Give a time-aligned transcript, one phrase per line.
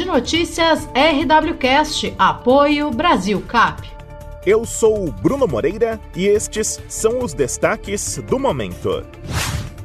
[0.00, 2.14] de notícias RWCast.
[2.18, 3.86] Apoio Brasil Cap.
[4.46, 9.04] Eu sou o Bruno Moreira e estes são os destaques do momento.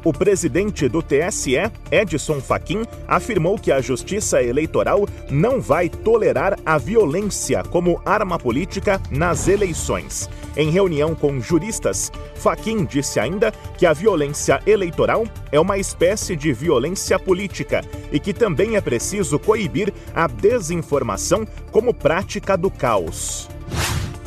[0.06, 1.56] O presidente do TSE,
[1.92, 9.02] Edson Fachin, afirmou que a Justiça Eleitoral não vai tolerar a violência como arma política
[9.10, 10.30] nas eleições.
[10.56, 16.54] Em reunião com juristas, Fachin disse ainda que a violência eleitoral é uma espécie de
[16.54, 23.50] violência política e que também é preciso coibir a desinformação como prática do caos.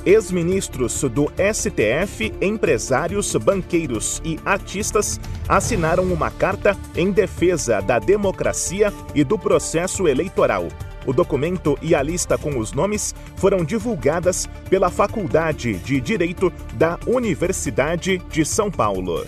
[0.08, 9.22] Ex-ministros do STF, empresários, banqueiros e artistas assinaram uma carta em defesa da democracia e
[9.22, 10.68] do processo eleitoral.
[11.04, 16.98] O documento e a lista com os nomes foram divulgadas pela Faculdade de Direito da
[17.06, 19.26] Universidade de São Paulo.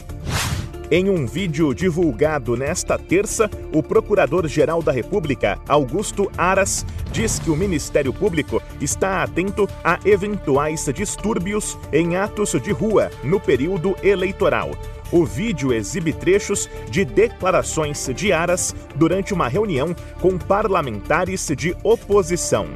[0.93, 7.55] Em um vídeo divulgado nesta terça, o Procurador-Geral da República, Augusto Aras, diz que o
[7.55, 14.73] Ministério Público está atento a eventuais distúrbios em atos de rua no período eleitoral.
[15.13, 22.67] O vídeo exibe trechos de declarações de Aras durante uma reunião com parlamentares de oposição.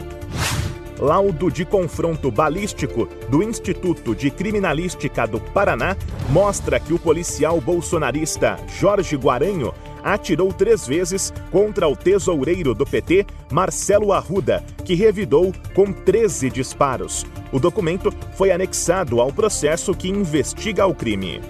[0.99, 5.97] Laudo de confronto balístico do Instituto de Criminalística do Paraná
[6.31, 13.27] mostra que o policial bolsonarista Jorge Guaranho atirou três vezes contra o tesoureiro do PT,
[13.51, 17.25] Marcelo Arruda, que revidou com 13 disparos.
[17.51, 21.41] O documento foi anexado ao processo que investiga o crime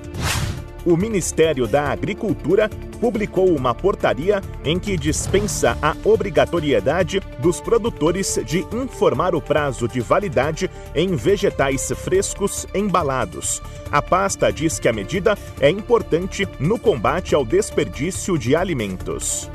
[0.86, 2.68] o Ministério da Agricultura
[3.04, 10.00] publicou uma portaria em que dispensa a obrigatoriedade dos produtores de informar o prazo de
[10.00, 13.60] validade em vegetais frescos embalados.
[13.92, 19.50] A pasta diz que a medida é importante no combate ao desperdício de alimentos.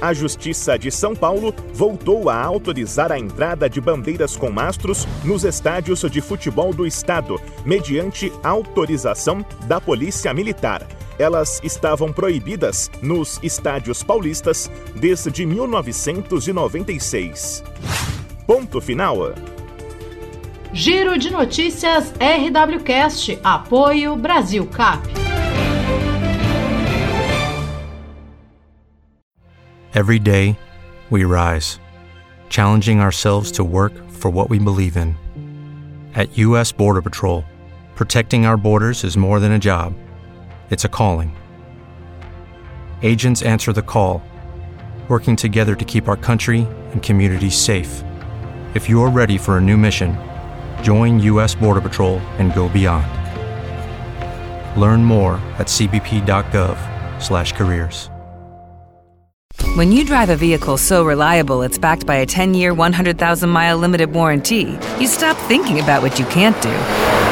[0.00, 5.44] A Justiça de São Paulo voltou a autorizar a entrada de bandeiras com mastros nos
[5.44, 10.86] estádios de futebol do estado, mediante autorização da Polícia Militar.
[11.18, 17.62] Elas estavam proibidas nos estádios paulistas desde 1996.
[18.46, 19.34] Ponto final.
[20.72, 23.38] Giro de notícias RWCast.
[23.44, 25.02] Apoio Brasil Cap.
[29.94, 30.58] Every day,
[31.10, 31.78] we rise,
[32.48, 35.14] challenging ourselves to work for what we believe in.
[36.14, 36.72] At U.S.
[36.72, 37.44] Border Patrol,
[37.94, 39.92] protecting our borders is more than a job,
[40.72, 41.36] it's a calling.
[43.02, 44.22] Agents answer the call,
[45.06, 48.02] working together to keep our country and communities safe.
[48.74, 50.16] If you're ready for a new mission,
[50.82, 51.54] join U.S.
[51.54, 53.06] Border Patrol and go beyond.
[54.80, 58.08] Learn more at cbp.gov/careers.
[59.76, 63.76] When you drive a vehicle so reliable it's backed by a 10 year, 100,000 mile
[63.76, 67.31] limited warranty, you stop thinking about what you can't do